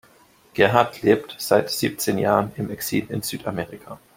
[0.55, 3.99] Gerhard lebt seit siebzehn Jahren im Exil in Südamerika.